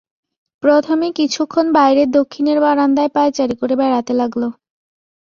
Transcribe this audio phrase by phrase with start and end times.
[0.63, 4.43] প্রথমে কিছুক্ষণ বাইরের দক্ষিণের বারান্দায় পায়চারি করে বেড়াতে লাগল।